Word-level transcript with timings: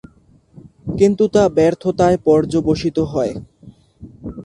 কিন্তু 0.99 1.23
তা 1.27 1.43
ব্যর্থতায় 1.57 2.17
পর্যবসিত 2.25 2.97
হয়। 3.11 3.33